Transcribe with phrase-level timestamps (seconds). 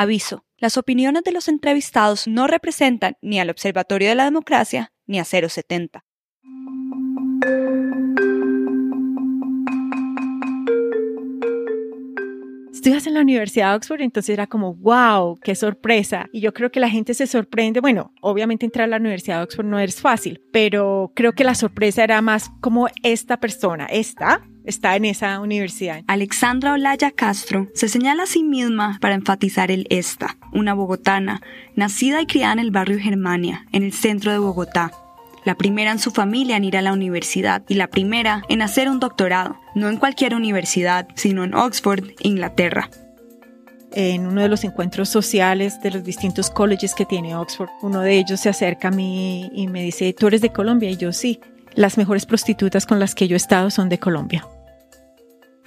[0.00, 5.18] Aviso, las opiniones de los entrevistados no representan ni al Observatorio de la Democracia ni
[5.18, 6.04] a 070.
[12.88, 16.26] estudias en la Universidad de Oxford, entonces era como, wow, qué sorpresa.
[16.32, 17.80] Y yo creo que la gente se sorprende.
[17.80, 21.54] Bueno, obviamente entrar a la Universidad de Oxford no es fácil, pero creo que la
[21.54, 26.02] sorpresa era más como esta persona, esta, está en esa universidad.
[26.06, 31.40] Alexandra Olaya Castro se señala a sí misma para enfatizar el esta, una bogotana,
[31.74, 34.92] nacida y criada en el barrio Germania, en el centro de Bogotá.
[35.44, 38.88] La primera en su familia en ir a la universidad y la primera en hacer
[38.88, 42.90] un doctorado, no en cualquier universidad, sino en Oxford, Inglaterra
[43.92, 48.18] en uno de los encuentros sociales de los distintos colleges que tiene Oxford, uno de
[48.18, 50.90] ellos se acerca a mí y me dice, ¿tú eres de Colombia?
[50.90, 51.40] Y yo sí,
[51.74, 54.46] las mejores prostitutas con las que yo he estado son de Colombia.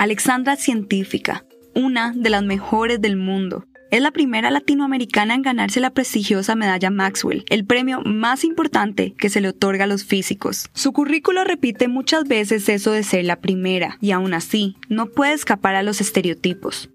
[0.01, 3.67] Alexandra científica, una de las mejores del mundo.
[3.91, 9.29] Es la primera latinoamericana en ganarse la prestigiosa medalla Maxwell, el premio más importante que
[9.29, 10.71] se le otorga a los físicos.
[10.73, 15.33] Su currículo repite muchas veces eso de ser la primera, y aún así, no puede
[15.33, 16.89] escapar a los estereotipos.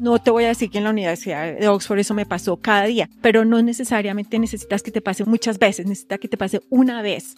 [0.00, 2.86] No te voy a decir que en la Universidad de Oxford eso me pasó cada
[2.86, 7.02] día, pero no necesariamente necesitas que te pase muchas veces, necesitas que te pase una
[7.02, 7.36] vez.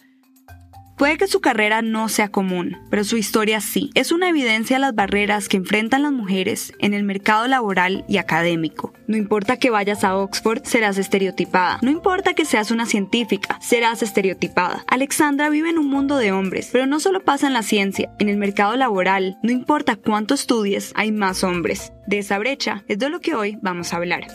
[0.97, 3.91] Puede que su carrera no sea común, pero su historia sí.
[3.95, 8.19] Es una evidencia de las barreras que enfrentan las mujeres en el mercado laboral y
[8.19, 8.93] académico.
[9.09, 11.79] No importa que vayas a Oxford, serás estereotipada.
[11.83, 14.85] No importa que seas una científica, serás estereotipada.
[14.87, 18.29] Alexandra vive en un mundo de hombres, pero no solo pasa en la ciencia, en
[18.29, 21.93] el mercado laboral, no importa cuánto estudies, hay más hombres.
[22.07, 24.27] De esa brecha es de lo que hoy vamos a hablar.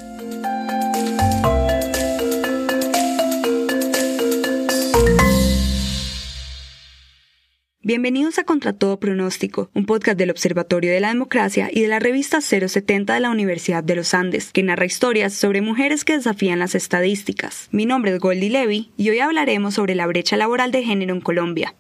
[7.90, 11.98] Bienvenidos a Contra Todo Pronóstico, un podcast del Observatorio de la Democracia y de la
[11.98, 16.60] revista 070 de la Universidad de los Andes, que narra historias sobre mujeres que desafían
[16.60, 17.68] las estadísticas.
[17.72, 21.22] Mi nombre es Goldie Levy y hoy hablaremos sobre la brecha laboral de género en
[21.22, 21.74] Colombia.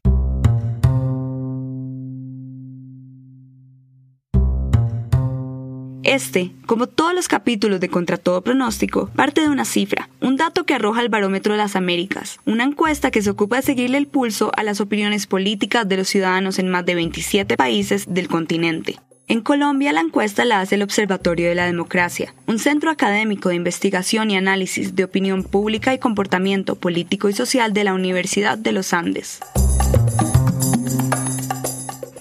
[6.09, 10.65] Este, como todos los capítulos de Contra todo pronóstico, parte de una cifra, un dato
[10.65, 14.07] que arroja el Barómetro de las Américas, una encuesta que se ocupa de seguirle el
[14.07, 18.97] pulso a las opiniones políticas de los ciudadanos en más de 27 países del continente.
[19.27, 23.55] En Colombia la encuesta la hace el Observatorio de la Democracia, un centro académico de
[23.55, 28.71] investigación y análisis de opinión pública y comportamiento político y social de la Universidad de
[28.71, 29.41] los Andes.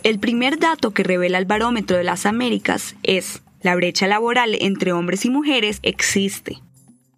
[0.03, 4.93] El primer dato que revela el Barómetro de las Américas es la brecha laboral entre
[4.93, 6.59] hombres y mujeres existe.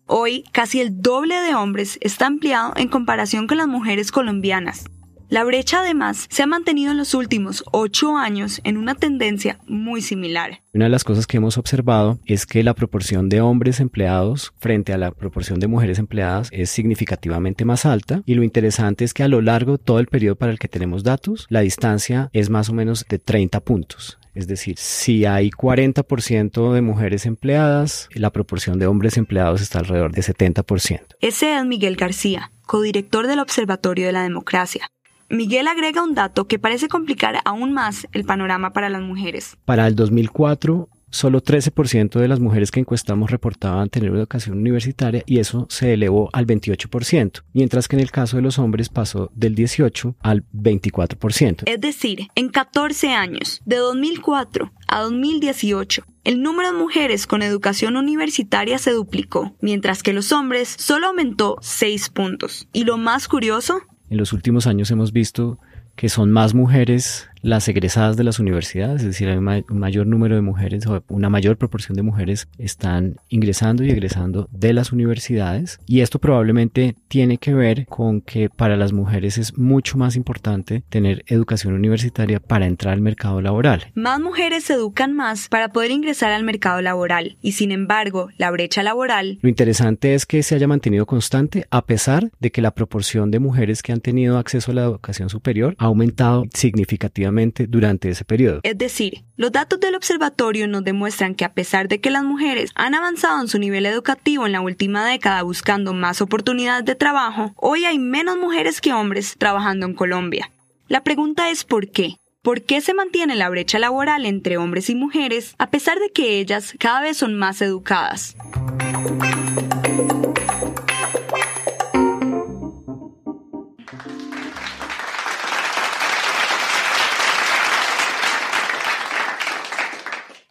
[0.07, 4.85] Hoy, casi el doble de hombres está ampliado en comparación con las mujeres colombianas.
[5.31, 10.03] La brecha además se ha mantenido en los últimos ocho años en una tendencia muy
[10.03, 10.63] similar.
[10.75, 14.93] Una de las cosas que hemos observado es que la proporción de hombres empleados frente
[14.93, 19.23] a la proporción de mujeres empleadas es significativamente más alta y lo interesante es que
[19.23, 22.51] a lo largo de todo el periodo para el que tenemos datos, la distancia es
[22.51, 24.19] más o menos de 30 puntos.
[24.35, 30.11] Es decir, si hay 40% de mujeres empleadas, la proporción de hombres empleados está alrededor
[30.11, 31.03] de 70%.
[31.21, 34.91] Ese es Miguel García, codirector del Observatorio de la Democracia.
[35.31, 39.57] Miguel agrega un dato que parece complicar aún más el panorama para las mujeres.
[39.65, 45.39] Para el 2004, solo 13% de las mujeres que encuestamos reportaban tener educación universitaria y
[45.39, 49.55] eso se elevó al 28%, mientras que en el caso de los hombres pasó del
[49.55, 51.63] 18 al 24%.
[51.67, 57.97] Es decir, en 14 años, de 2004 a 2018, el número de mujeres con educación
[57.97, 62.67] universitaria se duplicó, mientras que los hombres solo aumentó 6 puntos.
[62.73, 65.59] Y lo más curioso, en los últimos años hemos visto
[66.01, 70.35] que son más mujeres las egresadas de las universidades, es decir, hay un mayor número
[70.35, 75.79] de mujeres o una mayor proporción de mujeres están ingresando y egresando de las universidades
[75.87, 80.83] y esto probablemente tiene que ver con que para las mujeres es mucho más importante
[80.89, 83.87] tener educación universitaria para entrar al mercado laboral.
[83.95, 88.51] Más mujeres se educan más para poder ingresar al mercado laboral y sin embargo la
[88.51, 89.39] brecha laboral.
[89.41, 93.39] Lo interesante es que se haya mantenido constante a pesar de que la proporción de
[93.39, 98.61] mujeres que han tenido acceso a la educación superior ha aumentado significativamente durante ese periodo.
[98.63, 102.71] Es decir, los datos del observatorio nos demuestran que a pesar de que las mujeres
[102.75, 107.53] han avanzado en su nivel educativo en la última década buscando más oportunidades de trabajo,
[107.57, 110.51] hoy hay menos mujeres que hombres trabajando en Colombia.
[110.89, 112.17] La pregunta es ¿por qué?
[112.43, 116.39] ¿Por qué se mantiene la brecha laboral entre hombres y mujeres a pesar de que
[116.39, 118.35] ellas cada vez son más educadas?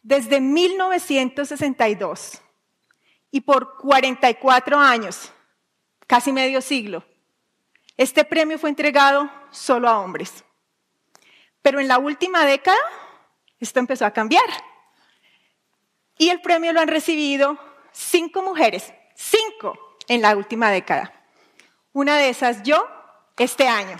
[0.10, 2.42] Desde 1962
[3.30, 5.32] y por 44 años,
[6.08, 7.06] casi medio siglo,
[7.96, 10.44] este premio fue entregado solo a hombres.
[11.62, 12.80] Pero en la última década,
[13.60, 14.50] esto empezó a cambiar.
[16.18, 17.60] Y el premio lo han recibido
[17.92, 19.78] cinco mujeres, cinco
[20.08, 21.14] en la última década.
[21.94, 22.84] Una de esas yo,
[23.38, 23.96] este año.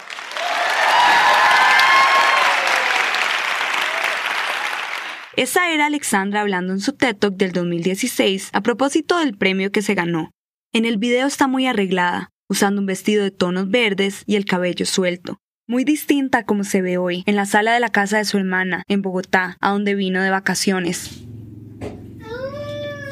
[5.40, 9.82] Esa era Alexandra hablando en su TED Talk del 2016 a propósito del premio que
[9.82, 10.32] se ganó.
[10.74, 14.86] En el video está muy arreglada, usando un vestido de tonos verdes y el cabello
[14.86, 15.38] suelto.
[15.66, 18.36] Muy distinta a como se ve hoy, en la sala de la casa de su
[18.36, 21.22] hermana, en Bogotá, a donde vino de vacaciones.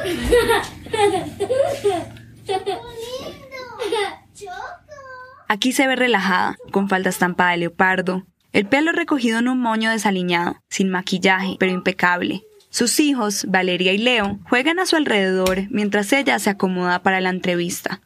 [5.48, 9.92] Aquí se ve relajada, con falda estampada de leopardo, el pelo recogido en un moño
[9.92, 12.44] desaliñado, sin maquillaje, pero impecable.
[12.70, 17.30] Sus hijos, Valeria y Leo, juegan a su alrededor mientras ella se acomoda para la
[17.30, 18.02] entrevista.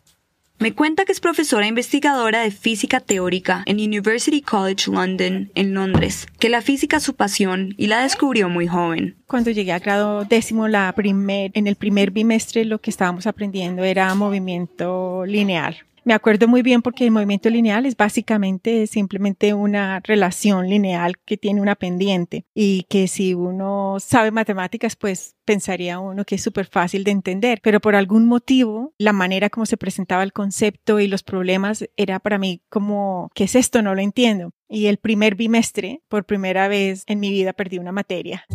[0.62, 6.28] Me cuenta que es profesora investigadora de física teórica en University College London, en Londres,
[6.38, 9.18] que la física es su pasión y la descubrió muy joven.
[9.26, 14.14] Cuando llegué a grado décimo, la en el primer bimestre lo que estábamos aprendiendo era
[14.14, 15.78] movimiento lineal.
[16.04, 21.38] Me acuerdo muy bien porque el movimiento lineal es básicamente simplemente una relación lineal que
[21.38, 26.66] tiene una pendiente y que si uno sabe matemáticas, pues pensaría uno que es súper
[26.66, 31.08] fácil de entender, pero por algún motivo la manera como se presentaba el concepto y
[31.08, 33.84] los problemas era para mí como, ¿qué es esto?
[33.84, 34.52] No lo entiendo.
[34.68, 38.46] Y el primer bimestre, por primera vez en mi vida, perdí una materia.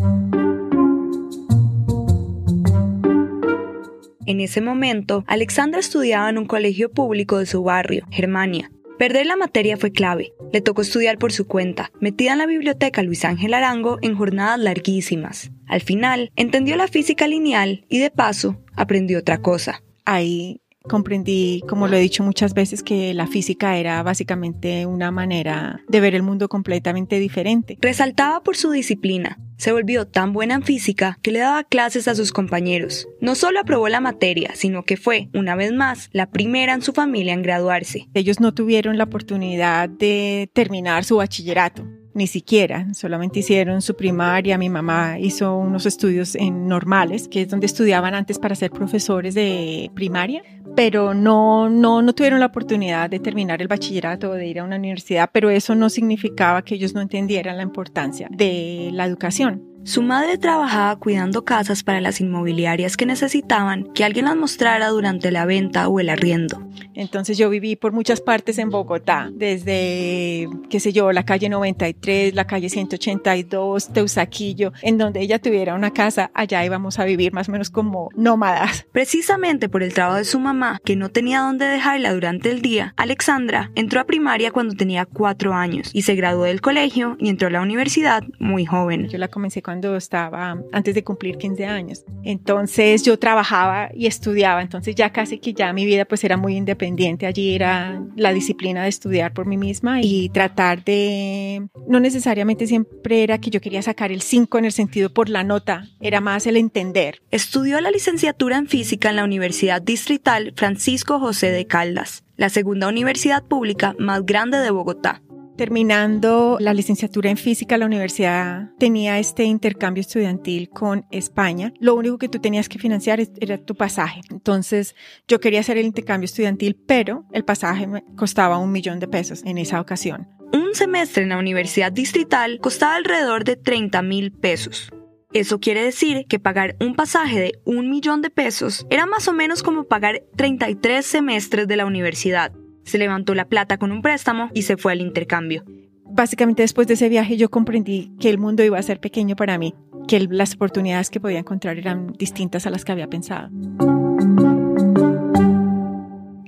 [4.26, 8.70] En ese momento, Alexandra estudiaba en un colegio público de su barrio, Germania.
[8.99, 10.32] Perder la materia fue clave.
[10.52, 14.58] Le tocó estudiar por su cuenta, metida en la biblioteca Luis Ángel Arango en jornadas
[14.58, 15.50] larguísimas.
[15.69, 19.82] Al final, entendió la física lineal y de paso, aprendió otra cosa.
[20.05, 25.81] Ahí comprendí, como lo he dicho muchas veces, que la física era básicamente una manera
[25.88, 27.79] de ver el mundo completamente diferente.
[27.81, 29.38] Resaltaba por su disciplina.
[29.59, 33.09] Se volvió tan buena en física que le daba clases a sus compañeros.
[33.21, 36.93] No solo aprobó la materia, sino que fue, una vez más, la primera en su
[36.93, 38.09] familia en graduarse.
[38.12, 44.56] Ellos no tuvieron la oportunidad de terminar su bachillerato ni siquiera, solamente hicieron su primaria,
[44.56, 49.34] mi mamá hizo unos estudios en normales, que es donde estudiaban antes para ser profesores
[49.34, 50.42] de primaria,
[50.74, 54.64] pero no, no, no tuvieron la oportunidad de terminar el bachillerato o de ir a
[54.64, 59.75] una universidad, pero eso no significaba que ellos no entendieran la importancia de la educación.
[59.87, 65.31] Su madre trabajaba cuidando casas para las inmobiliarias que necesitaban que alguien las mostrara durante
[65.31, 66.61] la venta o el arriendo.
[66.94, 72.35] Entonces yo viví por muchas partes en Bogotá, desde, qué sé yo, la calle 93,
[72.35, 77.49] la calle 182, Teusaquillo, en donde ella tuviera una casa, allá íbamos a vivir más
[77.49, 78.87] o menos como nómadas.
[78.91, 82.93] Precisamente por el trabajo de su mamá, que no tenía dónde dejarla durante el día,
[82.97, 87.49] Alexandra entró a primaria cuando tenía cuatro años y se graduó del colegio y entró
[87.49, 89.09] a la universidad muy joven.
[89.09, 89.62] Yo la comencé
[89.96, 92.05] estaba antes de cumplir 15 años.
[92.23, 96.56] Entonces yo trabajaba y estudiaba, entonces ya casi que ya mi vida pues era muy
[96.56, 96.96] independiente
[97.26, 103.23] Allí era la disciplina de estudiar por mí misma y tratar de, no necesariamente siempre
[103.23, 106.46] era que yo quería sacar el 5 en el sentido por la nota, era más
[106.46, 107.20] el entender.
[107.31, 112.88] Estudió la licenciatura en física en la Universidad Distrital Francisco José de Caldas, la segunda
[112.88, 115.23] universidad pública más grande de Bogotá.
[115.56, 121.72] Terminando la licenciatura en física, la universidad tenía este intercambio estudiantil con España.
[121.80, 124.20] Lo único que tú tenías que financiar era tu pasaje.
[124.30, 124.94] Entonces
[125.26, 129.42] yo quería hacer el intercambio estudiantil, pero el pasaje me costaba un millón de pesos
[129.46, 130.28] en esa ocasión.
[130.52, 134.90] Un semestre en la universidad distrital costaba alrededor de 30 mil pesos.
[135.32, 139.32] Eso quiere decir que pagar un pasaje de un millón de pesos era más o
[139.32, 142.52] menos como pagar 33 semestres de la universidad
[142.87, 145.64] se levantó la plata con un préstamo y se fue al intercambio.
[146.05, 149.59] Básicamente después de ese viaje yo comprendí que el mundo iba a ser pequeño para
[149.59, 149.75] mí,
[150.09, 153.50] que las oportunidades que podía encontrar eran distintas a las que había pensado.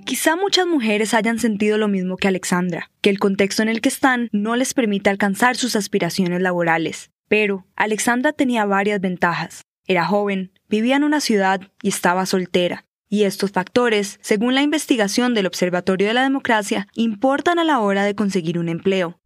[0.04, 3.88] Quizá muchas mujeres hayan sentido lo mismo que Alexandra, que el contexto en el que
[3.88, 7.10] están no les permite alcanzar sus aspiraciones laborales.
[7.28, 9.62] Pero Alexandra tenía varias ventajas.
[9.86, 12.87] Era joven, vivía en una ciudad y estaba soltera.
[13.10, 18.04] Y estos factores, según la investigación del Observatorio de la Democracia, importan a la hora
[18.04, 19.18] de conseguir un empleo.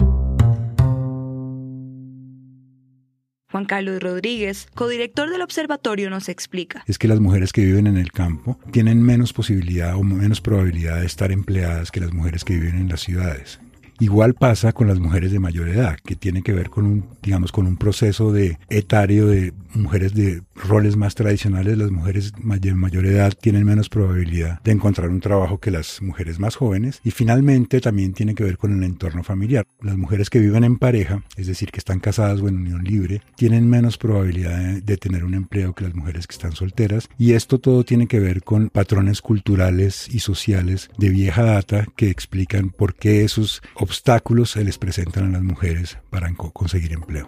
[3.50, 6.84] Juan Carlos Rodríguez, codirector del observatorio, nos explica.
[6.86, 11.00] Es que las mujeres que viven en el campo tienen menos posibilidad o menos probabilidad
[11.00, 13.60] de estar empleadas que las mujeres que viven en las ciudades.
[14.02, 17.52] Igual pasa con las mujeres de mayor edad, que tiene que ver con un, digamos,
[17.52, 21.78] con un proceso de etario de mujeres de roles más tradicionales.
[21.78, 26.40] Las mujeres de mayor edad tienen menos probabilidad de encontrar un trabajo que las mujeres
[26.40, 27.00] más jóvenes.
[27.04, 29.68] Y finalmente también tiene que ver con el entorno familiar.
[29.80, 33.22] Las mujeres que viven en pareja, es decir, que están casadas o en unión libre,
[33.36, 37.08] tienen menos probabilidad de, de tener un empleo que las mujeres que están solteras.
[37.18, 42.10] Y esto todo tiene que ver con patrones culturales y sociales de vieja data que
[42.10, 47.26] explican por qué esos obstáculos se les presentan a las mujeres para conseguir empleo.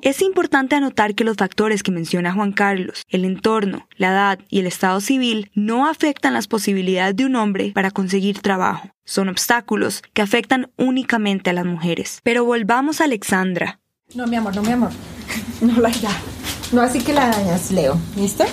[0.00, 4.60] Es importante anotar que los factores que menciona Juan Carlos, el entorno, la edad y
[4.60, 8.88] el estado civil, no afectan las posibilidades de un hombre para conseguir trabajo.
[9.04, 12.20] Son obstáculos que afectan únicamente a las mujeres.
[12.22, 13.78] Pero volvamos a Alexandra.
[14.14, 14.90] No, mi amor, no, mi amor.
[15.60, 16.16] No la ya.
[16.72, 17.98] No así que la dañas, Leo.
[18.16, 18.44] ¿Listo?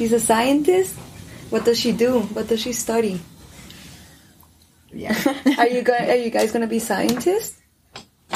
[0.00, 0.96] She's a scientist.
[1.50, 2.20] What does she do?
[2.32, 3.20] What does she study?
[4.94, 5.12] Yeah.
[5.58, 7.60] are you guys, are you guys going to be scientists?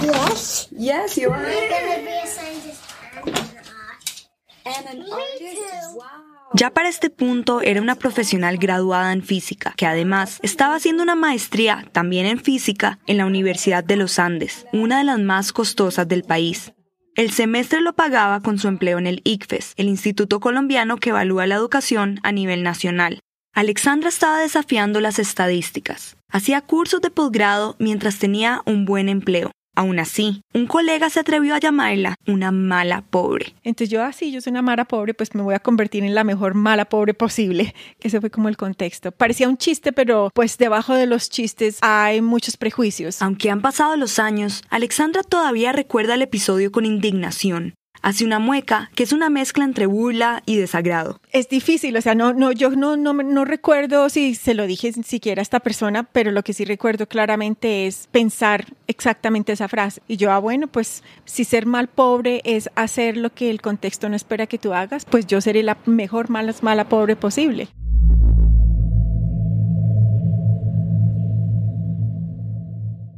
[0.03, 0.69] Yes.
[0.71, 1.41] Yes, you are.
[1.41, 2.83] I'm going to be a scientist
[3.17, 4.29] and an artist.
[4.67, 5.97] And an artist.
[5.97, 6.05] Wow.
[6.53, 11.15] Ya para este punto era una profesional graduada en física, que además estaba haciendo una
[11.15, 16.07] maestría también en física en la Universidad de los Andes, una de las más costosas
[16.09, 16.75] del país.
[17.17, 21.47] El semestre lo pagaba con su empleo en el ICFES, el instituto colombiano que evalúa
[21.47, 23.21] la educación a nivel nacional.
[23.55, 26.17] Alexandra estaba desafiando las estadísticas.
[26.29, 29.53] Hacía cursos de posgrado mientras tenía un buen empleo.
[29.75, 33.55] Aún así, un colega se atrevió a llamarla una mala pobre.
[33.63, 36.25] Entonces yo así, yo soy una mala pobre, pues me voy a convertir en la
[36.25, 39.13] mejor mala pobre posible, ese fue como el contexto.
[39.13, 43.21] Parecía un chiste, pero pues debajo de los chistes hay muchos prejuicios.
[43.23, 48.91] Aunque han pasado los años, Alexandra todavía recuerda el episodio con indignación hace una mueca
[48.95, 51.19] que es una mezcla entre burla y desagrado.
[51.33, 54.93] Es difícil, o sea, no, no, yo no, no, no recuerdo si se lo dije
[54.93, 60.03] siquiera a esta persona, pero lo que sí recuerdo claramente es pensar exactamente esa frase.
[60.07, 64.11] Y yo, ah, bueno, pues si ser mal pobre es hacer lo que el contexto
[64.11, 67.69] no espera que tú hagas, pues yo seré la mejor mala, mala pobre posible.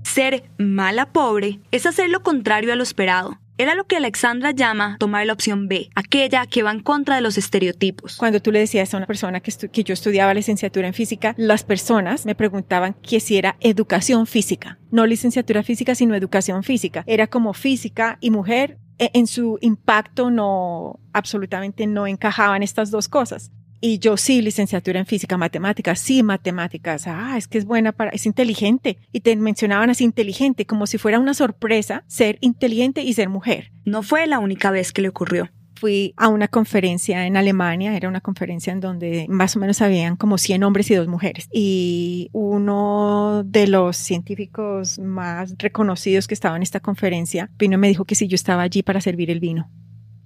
[0.05, 4.97] Ser mala pobre es hacer lo contrario a lo esperado era lo que Alexandra llama
[4.99, 8.17] tomar la opción B, aquella que va en contra de los estereotipos.
[8.17, 12.27] Cuando tú le decías a una persona que, yo estudiaba licenciatura en física, las personas
[12.27, 17.05] me preguntaban que si era educación física, no licenciatura física, sino educación física.
[17.07, 23.09] Era como física y mujer e, en su impacto no, absolutamente no encajaban estas dos
[23.09, 23.53] cosas.
[23.81, 27.07] Y yo sí, licenciatura en física, matemáticas, sí, matemáticas.
[27.07, 28.99] Ah, es que es buena para, es inteligente.
[29.13, 33.73] Y te mencionaban así inteligente, como si fuera una sorpresa ser inteligente y ser mujer.
[33.85, 35.51] No fue la única vez que le ocurrió.
[35.79, 40.17] Fui a una conferencia en Alemania, era una conferencia en donde más o menos habían
[40.17, 41.49] como 100 hombres y dos mujeres.
[41.53, 47.89] Y uno de los científicos más reconocidos que estaba en esta conferencia vino y me
[47.89, 49.69] dijo que si yo estaba allí para servir el vino.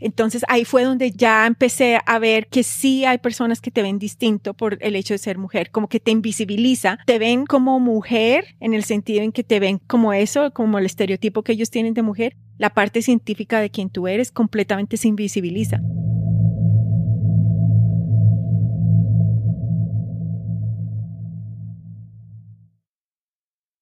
[0.00, 3.99] Entonces ahí fue donde ya empecé a ver que sí hay personas que te ven
[3.99, 8.57] distinto por el hecho de ser mujer, como que te invisibiliza, te ven como mujer
[8.61, 11.95] en el sentido en que te ven como eso, como el estereotipo que ellos tienen
[11.95, 15.80] de mujer, la parte científica de quien tú eres completamente se invisibiliza.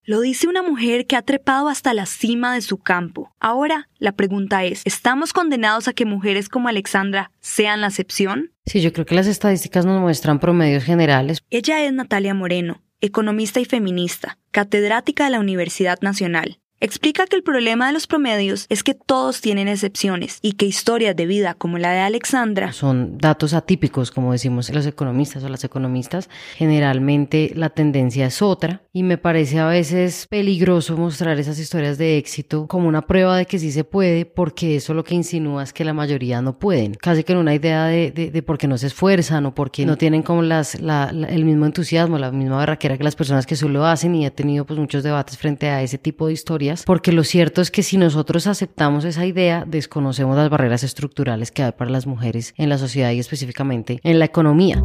[0.09, 3.31] Lo dice una mujer que ha trepado hasta la cima de su campo.
[3.41, 8.53] Ahora, la pregunta es, ¿estamos condenados a que mujeres como Alexandra sean la excepción?
[8.65, 11.43] Sí, yo creo que las estadísticas nos muestran promedios generales.
[11.50, 16.59] Ella es Natalia Moreno, economista y feminista, catedrática de la Universidad Nacional.
[16.80, 21.16] Explica que el problema de los promedios es que todos tienen excepciones y que historias
[21.16, 25.64] de vida como la de Alexandra son datos atípicos, como decimos los economistas o las
[25.64, 26.30] economistas.
[26.54, 32.16] Generalmente la tendencia es otra y me parece a veces peligroso mostrar esas historias de
[32.16, 35.73] éxito como una prueba de que sí se puede porque eso lo que insinúa es
[35.73, 36.94] que la mayoría no pueden.
[36.94, 39.97] Casi que en una idea de, de, por qué no se esfuerzan o porque no
[39.97, 44.14] tienen como las, el mismo entusiasmo, la misma barraquera que las personas que solo hacen
[44.14, 47.60] y he tenido pues muchos debates frente a ese tipo de historias porque lo cierto
[47.60, 52.06] es que si nosotros aceptamos esa idea, desconocemos las barreras estructurales que hay para las
[52.06, 54.82] mujeres en la sociedad y específicamente en la economía.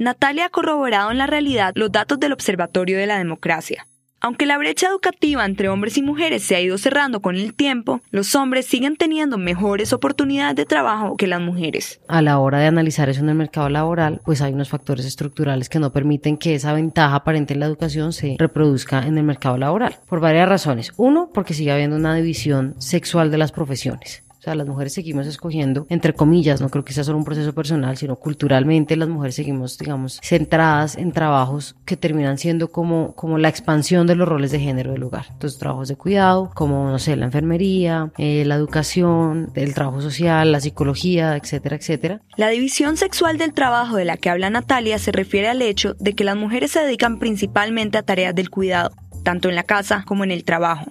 [0.00, 3.86] Natalia ha corroborado en la realidad los datos del Observatorio de la Democracia.
[4.22, 8.00] Aunque la brecha educativa entre hombres y mujeres se ha ido cerrando con el tiempo,
[8.10, 12.00] los hombres siguen teniendo mejores oportunidades de trabajo que las mujeres.
[12.06, 15.70] A la hora de analizar eso en el mercado laboral, pues hay unos factores estructurales
[15.70, 19.56] que no permiten que esa ventaja aparente en la educación se reproduzca en el mercado
[19.56, 20.92] laboral, por varias razones.
[20.98, 24.22] Uno, porque sigue habiendo una división sexual de las profesiones.
[24.40, 27.52] O sea, las mujeres seguimos escogiendo, entre comillas, no creo que sea solo un proceso
[27.52, 33.36] personal, sino culturalmente las mujeres seguimos, digamos, centradas en trabajos que terminan siendo como, como
[33.36, 35.26] la expansión de los roles de género del lugar.
[35.30, 40.52] Entonces, trabajos de cuidado, como, no sé, la enfermería, eh, la educación, el trabajo social,
[40.52, 42.22] la psicología, etcétera, etcétera.
[42.38, 46.14] La división sexual del trabajo de la que habla Natalia se refiere al hecho de
[46.14, 48.92] que las mujeres se dedican principalmente a tareas del cuidado,
[49.22, 50.90] tanto en la casa como en el trabajo.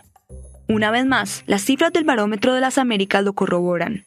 [0.69, 4.05] Una vez más, las cifras del Barómetro de las Américas lo corroboran.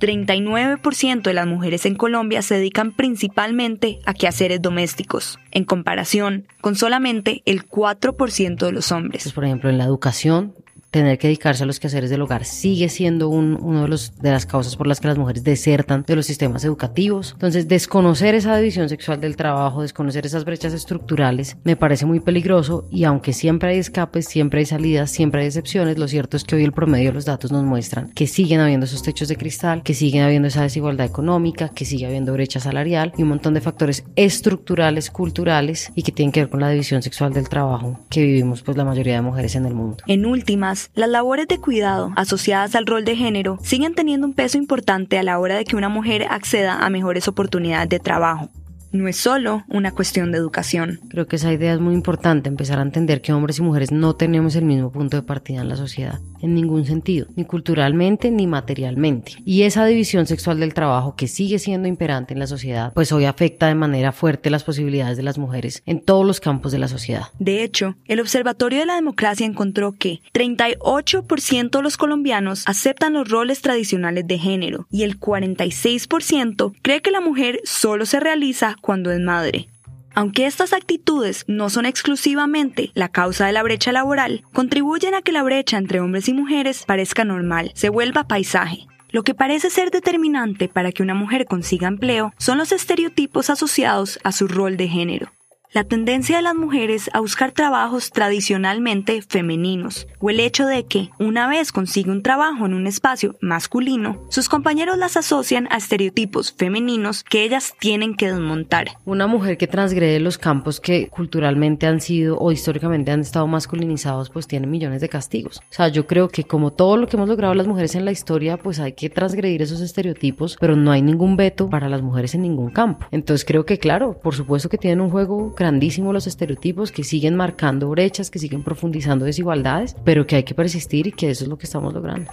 [0.00, 6.74] 39% de las mujeres en Colombia se dedican principalmente a quehaceres domésticos, en comparación con
[6.74, 9.32] solamente el 4% de los hombres.
[9.32, 10.56] Por ejemplo, en la educación,
[10.94, 14.30] tener que dedicarse a los quehaceres del hogar sigue siendo un, uno de, los, de
[14.30, 17.32] las causas por las que las mujeres desertan de los sistemas educativos.
[17.32, 22.86] Entonces, desconocer esa división sexual del trabajo, desconocer esas brechas estructurales, me parece muy peligroso
[22.92, 26.54] y aunque siempre hay escapes, siempre hay salidas, siempre hay excepciones, lo cierto es que
[26.54, 29.82] hoy el promedio de los datos nos muestran que siguen habiendo esos techos de cristal,
[29.82, 33.60] que siguen habiendo esa desigualdad económica, que sigue habiendo brecha salarial y un montón de
[33.60, 38.22] factores estructurales, culturales y que tienen que ver con la división sexual del trabajo que
[38.22, 39.96] vivimos pues la mayoría de mujeres en el mundo.
[40.06, 44.58] En últimas, las labores de cuidado asociadas al rol de género siguen teniendo un peso
[44.58, 48.50] importante a la hora de que una mujer acceda a mejores oportunidades de trabajo
[48.94, 51.00] no es solo una cuestión de educación.
[51.10, 54.14] Creo que esa idea es muy importante, empezar a entender que hombres y mujeres no
[54.14, 58.46] tenemos el mismo punto de partida en la sociedad, en ningún sentido, ni culturalmente ni
[58.46, 59.32] materialmente.
[59.44, 63.24] Y esa división sexual del trabajo que sigue siendo imperante en la sociedad, pues hoy
[63.24, 66.88] afecta de manera fuerte las posibilidades de las mujeres en todos los campos de la
[66.88, 67.24] sociedad.
[67.40, 73.28] De hecho, el Observatorio de la Democracia encontró que 38% de los colombianos aceptan los
[73.28, 79.10] roles tradicionales de género y el 46% cree que la mujer solo se realiza cuando
[79.10, 79.68] es madre.
[80.14, 85.32] Aunque estas actitudes no son exclusivamente la causa de la brecha laboral, contribuyen a que
[85.32, 88.86] la brecha entre hombres y mujeres parezca normal, se vuelva paisaje.
[89.10, 94.20] Lo que parece ser determinante para que una mujer consiga empleo son los estereotipos asociados
[94.22, 95.33] a su rol de género
[95.74, 101.10] la tendencia de las mujeres a buscar trabajos tradicionalmente femeninos, o el hecho de que,
[101.18, 106.54] una vez consigue un trabajo en un espacio masculino, sus compañeros las asocian a estereotipos
[106.56, 108.86] femeninos que ellas tienen que desmontar.
[109.04, 114.30] Una mujer que transgrede los campos que culturalmente han sido o históricamente han estado masculinizados,
[114.30, 115.58] pues tiene millones de castigos.
[115.58, 118.12] O sea, yo creo que como todo lo que hemos logrado las mujeres en la
[118.12, 122.36] historia, pues hay que transgredir esos estereotipos, pero no hay ningún veto para las mujeres
[122.36, 123.06] en ningún campo.
[123.10, 127.36] Entonces creo que, claro, por supuesto que tienen un juego grandísimo los estereotipos que siguen
[127.36, 131.48] marcando brechas, que siguen profundizando desigualdades, pero que hay que persistir y que eso es
[131.48, 132.30] lo que estamos logrando.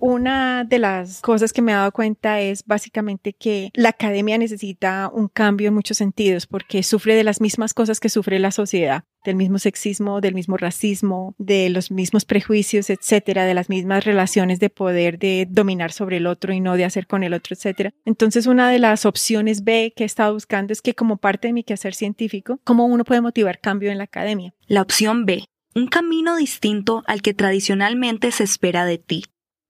[0.00, 5.10] Una de las cosas que me he dado cuenta es básicamente que la academia necesita
[5.12, 9.02] un cambio en muchos sentidos porque sufre de las mismas cosas que sufre la sociedad,
[9.24, 14.60] del mismo sexismo, del mismo racismo, de los mismos prejuicios, etcétera, de las mismas relaciones
[14.60, 17.92] de poder de dominar sobre el otro y no de hacer con el otro, etcétera.
[18.04, 21.54] Entonces, una de las opciones B que he estado buscando es que como parte de
[21.54, 24.54] mi quehacer científico, cómo uno puede motivar cambio en la academia.
[24.68, 29.24] La opción B, un camino distinto al que tradicionalmente se espera de ti.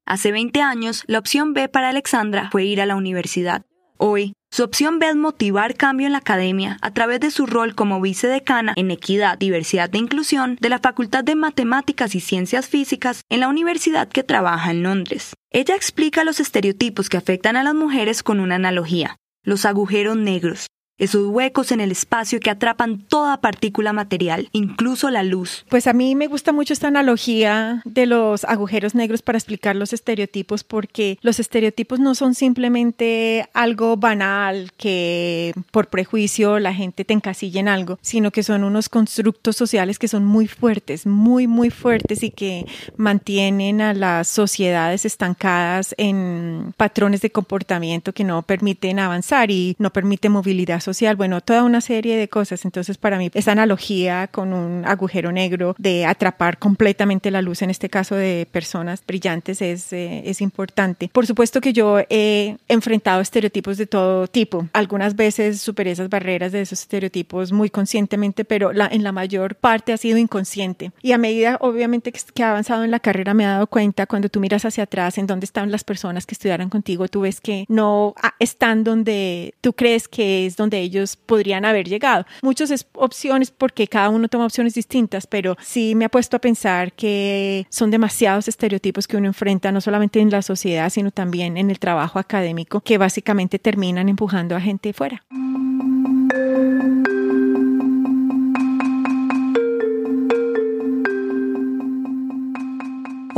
[0.08, 3.66] Hace 20 años, la opción B para Alexandra fue ir a la universidad.
[3.98, 7.74] Hoy, su opción B es motivar cambio en la academia a través de su rol
[7.74, 13.20] como vicedecana en Equidad, Diversidad e Inclusión de la Facultad de Matemáticas y Ciencias Físicas
[13.28, 15.34] en la universidad que trabaja en Londres.
[15.50, 20.68] Ella explica los estereotipos que afectan a las mujeres con una analogía, los agujeros negros,
[20.98, 25.64] esos huecos en el espacio que atrapan toda partícula material, incluso la luz.
[25.68, 29.92] Pues a mí me gusta mucho esta analogía de los agujeros negros para explicar los
[29.92, 37.14] estereotipos, porque los estereotipos no son simplemente algo banal que por prejuicio la gente te
[37.14, 41.70] encasilla en algo, sino que son unos constructos sociales que son muy fuertes, muy, muy
[41.70, 48.98] fuertes y que mantienen a las sociedades estancadas en patrones de comportamiento que no permiten
[48.98, 50.80] avanzar y no permiten movilidad
[51.16, 52.64] bueno, toda una serie de cosas.
[52.64, 57.70] Entonces, para mí, esa analogía con un agujero negro de atrapar completamente la luz, en
[57.70, 61.10] este caso de personas brillantes, es, eh, es importante.
[61.12, 64.68] Por supuesto que yo he enfrentado estereotipos de todo tipo.
[64.72, 69.54] Algunas veces superé esas barreras de esos estereotipos muy conscientemente, pero la, en la mayor
[69.54, 70.92] parte ha sido inconsciente.
[71.02, 74.06] Y a medida, obviamente, que, que he avanzado en la carrera, me he dado cuenta
[74.06, 77.40] cuando tú miras hacia atrás en dónde están las personas que estudiaron contigo, tú ves
[77.40, 82.26] que no están donde tú crees que es ellos podrían haber llegado.
[82.42, 86.92] Muchas opciones porque cada uno toma opciones distintas, pero sí me ha puesto a pensar
[86.92, 91.70] que son demasiados estereotipos que uno enfrenta, no solamente en la sociedad, sino también en
[91.70, 95.22] el trabajo académico, que básicamente terminan empujando a gente fuera.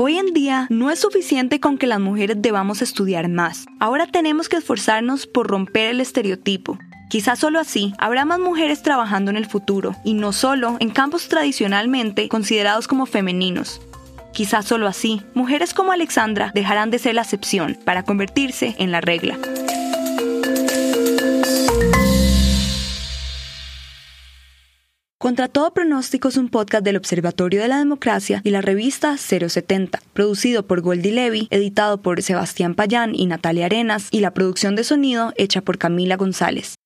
[0.03, 3.67] Hoy en día no es suficiente con que las mujeres debamos estudiar más.
[3.81, 6.79] Ahora tenemos que esforzarnos por romper el estereotipo.
[7.11, 11.27] Quizás solo así habrá más mujeres trabajando en el futuro, y no solo en campos
[11.27, 13.81] tradicionalmente considerados como femeninos.
[14.33, 19.01] Quizás solo así, mujeres como Alexandra dejarán de ser la excepción para convertirse en la
[19.01, 19.37] regla.
[25.19, 30.01] Contra todo pronóstico es un podcast del Observatorio de la Democracia y la revista 070,
[30.13, 34.85] producido por Goldie Levy, editado por Sebastián Payán y Natalia Arenas, y la producción de
[34.85, 36.77] sonido hecha por Camila González.